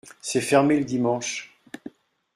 [0.19, 1.55] C’est fermé le dimanche.